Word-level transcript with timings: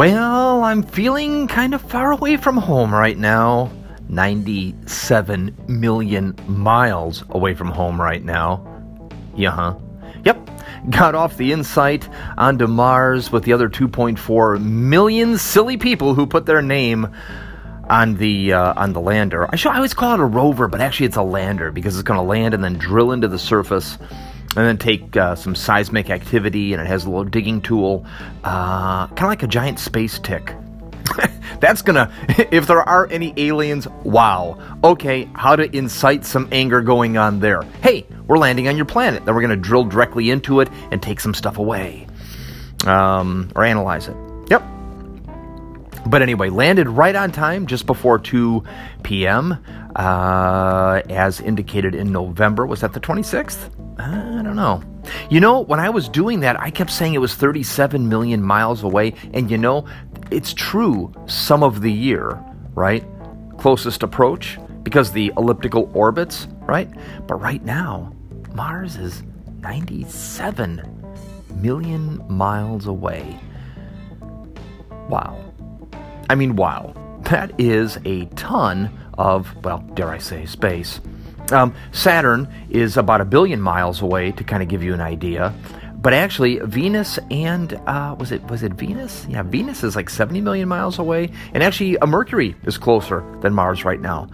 Well, 0.00 0.64
I'm 0.64 0.82
feeling 0.82 1.46
kind 1.46 1.74
of 1.74 1.82
far 1.82 2.10
away 2.10 2.38
from 2.38 2.56
home 2.56 2.90
right 2.90 3.18
now. 3.18 3.70
97 4.08 5.54
million 5.68 6.34
miles 6.46 7.22
away 7.28 7.52
from 7.52 7.68
home 7.68 8.00
right 8.00 8.24
now. 8.24 8.66
Yeah, 9.36 9.50
huh? 9.50 9.74
Yep. 10.24 10.50
Got 10.88 11.14
off 11.14 11.36
the 11.36 11.52
InSight 11.52 12.08
onto 12.38 12.66
Mars 12.66 13.30
with 13.30 13.44
the 13.44 13.52
other 13.52 13.68
2.4 13.68 14.58
million 14.64 15.36
silly 15.36 15.76
people 15.76 16.14
who 16.14 16.26
put 16.26 16.46
their 16.46 16.62
name 16.62 17.06
on 17.90 18.14
the 18.14 18.54
uh, 18.54 18.72
on 18.78 18.94
the 18.94 19.02
lander. 19.02 19.52
I 19.52 19.56
should 19.56 19.72
I 19.72 19.76
always 19.76 19.92
call 19.92 20.14
it 20.14 20.20
a 20.20 20.24
rover, 20.24 20.66
but 20.66 20.80
actually 20.80 21.06
it's 21.08 21.16
a 21.16 21.22
lander 21.22 21.70
because 21.72 21.96
it's 21.96 22.04
going 22.04 22.16
to 22.18 22.24
land 22.24 22.54
and 22.54 22.64
then 22.64 22.78
drill 22.78 23.12
into 23.12 23.28
the 23.28 23.38
surface 23.38 23.98
and 24.56 24.66
then 24.66 24.78
take 24.78 25.16
uh, 25.16 25.34
some 25.34 25.54
seismic 25.54 26.10
activity, 26.10 26.72
and 26.72 26.82
it 26.82 26.86
has 26.86 27.04
a 27.04 27.10
little 27.10 27.24
digging 27.24 27.60
tool, 27.60 28.04
uh, 28.42 29.06
kind 29.08 29.22
of 29.22 29.28
like 29.28 29.42
a 29.42 29.46
giant 29.46 29.78
space 29.78 30.18
tick. 30.18 30.54
That's 31.60 31.82
gonna, 31.82 32.12
if 32.50 32.66
there 32.66 32.80
are 32.80 33.06
any 33.10 33.32
aliens, 33.36 33.86
wow. 34.04 34.58
Okay, 34.82 35.28
how 35.34 35.56
to 35.56 35.76
incite 35.76 36.24
some 36.24 36.48
anger 36.52 36.80
going 36.80 37.16
on 37.16 37.40
there. 37.40 37.62
Hey, 37.82 38.06
we're 38.26 38.38
landing 38.38 38.68
on 38.68 38.76
your 38.76 38.86
planet. 38.86 39.24
Then 39.24 39.34
we're 39.34 39.42
gonna 39.42 39.56
drill 39.56 39.84
directly 39.84 40.30
into 40.30 40.60
it 40.60 40.68
and 40.90 41.02
take 41.02 41.20
some 41.20 41.34
stuff 41.34 41.58
away. 41.58 42.06
Um, 42.86 43.50
or 43.54 43.64
analyze 43.64 44.08
it. 44.08 44.16
Yep. 44.48 44.62
But 46.10 46.22
anyway, 46.22 46.50
landed 46.50 46.88
right 46.88 47.14
on 47.14 47.30
time 47.30 47.66
just 47.66 47.86
before 47.86 48.18
2 48.18 48.64
p.m. 49.04 49.64
Uh, 49.94 51.02
as 51.08 51.40
indicated 51.40 51.94
in 51.94 52.10
November. 52.10 52.66
Was 52.66 52.80
that 52.80 52.92
the 52.92 53.00
26th? 53.00 53.70
I 54.00 54.42
don't 54.42 54.56
know. 54.56 54.82
You 55.30 55.38
know, 55.38 55.60
when 55.60 55.78
I 55.78 55.88
was 55.88 56.08
doing 56.08 56.40
that, 56.40 56.58
I 56.58 56.70
kept 56.70 56.90
saying 56.90 57.14
it 57.14 57.18
was 57.18 57.36
37 57.36 58.08
million 58.08 58.42
miles 58.42 58.82
away. 58.82 59.14
And 59.32 59.48
you 59.48 59.56
know, 59.56 59.86
it's 60.32 60.52
true 60.52 61.12
some 61.26 61.62
of 61.62 61.80
the 61.80 61.92
year, 61.92 62.42
right? 62.74 63.04
Closest 63.58 64.02
approach 64.02 64.58
because 64.82 65.12
the 65.12 65.32
elliptical 65.36 65.92
orbits, 65.94 66.48
right? 66.62 66.90
But 67.28 67.36
right 67.36 67.64
now, 67.64 68.12
Mars 68.52 68.96
is 68.96 69.22
97 69.60 70.82
million 71.54 72.24
miles 72.28 72.86
away. 72.86 73.38
Wow. 75.08 75.49
I 76.30 76.36
mean, 76.36 76.54
wow. 76.54 76.94
That 77.22 77.50
is 77.58 77.98
a 78.04 78.26
ton 78.36 78.96
of, 79.18 79.52
well, 79.64 79.78
dare 79.94 80.10
I 80.10 80.18
say, 80.18 80.46
space. 80.46 81.00
Um, 81.50 81.74
Saturn 81.90 82.46
is 82.70 82.96
about 82.96 83.20
a 83.20 83.24
billion 83.24 83.60
miles 83.60 84.00
away 84.00 84.30
to 84.30 84.44
kind 84.44 84.62
of 84.62 84.68
give 84.68 84.80
you 84.80 84.94
an 84.94 85.00
idea. 85.00 85.52
But 85.96 86.12
actually, 86.12 86.60
Venus 86.60 87.18
and 87.32 87.72
uh, 87.88 88.14
was 88.16 88.30
it 88.30 88.44
was 88.44 88.62
it 88.62 88.74
Venus? 88.74 89.26
Yeah, 89.28 89.42
Venus 89.42 89.82
is 89.82 89.96
like 89.96 90.08
70 90.08 90.40
million 90.40 90.68
miles 90.68 91.00
away, 91.00 91.32
and 91.52 91.64
actually, 91.64 91.96
a 91.96 92.06
Mercury 92.06 92.54
is 92.62 92.78
closer 92.78 93.24
than 93.40 93.52
Mars 93.52 93.84
right 93.84 94.00
now. 94.00 94.28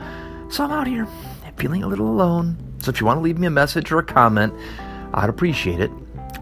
So 0.50 0.64
I'm 0.64 0.72
out 0.72 0.86
here 0.86 1.08
feeling 1.56 1.82
a 1.82 1.88
little 1.88 2.10
alone. 2.10 2.58
So 2.80 2.90
if 2.90 3.00
you 3.00 3.06
want 3.06 3.16
to 3.16 3.22
leave 3.22 3.38
me 3.38 3.46
a 3.46 3.50
message 3.50 3.90
or 3.90 4.00
a 4.00 4.04
comment, 4.04 4.52
I'd 5.14 5.30
appreciate 5.30 5.80
it. 5.80 5.90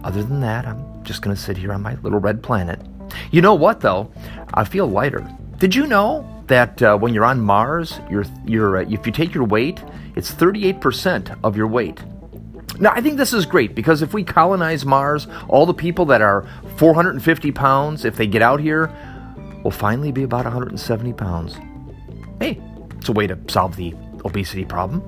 Other 0.03 0.25
than 0.25 0.41
that, 0.41 0.67
I'm 0.67 1.05
just 1.05 1.23
gonna 1.23 1.37
sit 1.37 1.57
here 1.57 1.73
on 1.73 1.81
my 1.81 1.95
little 2.03 2.19
red 2.19 2.43
planet. 2.43 2.81
You 3.31 3.41
know 3.41 3.55
what 3.55 3.83
though? 3.83 4.11
I 4.53 4.65
feel 4.65 4.89
lighter. 4.89 5.25
Did 5.65 5.75
you 5.75 5.87
know 5.87 6.45
that 6.49 6.83
uh, 6.83 6.99
when 6.99 7.15
you're 7.15 7.25
on 7.25 7.41
Mars, 7.41 7.99
you're, 8.11 8.27
you're, 8.45 8.77
uh, 8.77 8.81
if 8.83 9.07
you 9.07 9.13
take 9.13 9.33
your 9.33 9.45
weight, 9.45 9.83
it's 10.15 10.31
38% 10.31 11.39
of 11.43 11.57
your 11.57 11.69
weight. 11.69 12.03
Now, 12.79 12.93
I 12.95 13.01
think 13.01 13.17
this 13.17 13.33
is 13.33 13.47
great 13.47 13.75
because 13.75 14.03
if 14.03 14.13
we 14.13 14.25
colonize 14.25 14.85
Mars, 14.85 15.27
all 15.49 15.65
the 15.65 15.73
people 15.73 16.05
that 16.05 16.21
are 16.21 16.47
450 16.77 17.51
pounds, 17.53 18.05
if 18.05 18.15
they 18.17 18.27
get 18.27 18.43
out 18.43 18.61
here, 18.61 18.95
will 19.63 19.71
finally 19.71 20.13
be 20.13 20.23
about 20.23 20.45
170 20.45 21.15
pounds. 21.15 21.57
Hey, 22.41 22.61
it's 22.99 23.09
a 23.09 23.13
way 23.13 23.27
to 23.27 23.39
solve 23.49 23.77
the 23.77 23.95
obesity 24.23 24.67
problem. 24.67 25.03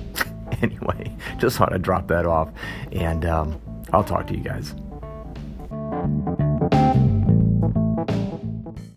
anyway, 0.62 1.14
just 1.36 1.58
thought 1.58 1.74
I'd 1.74 1.82
drop 1.82 2.08
that 2.08 2.24
off, 2.24 2.48
and 2.92 3.26
um, 3.26 3.60
I'll 3.92 4.04
talk 4.04 4.26
to 4.28 4.34
you 4.34 4.42
guys. 4.42 4.74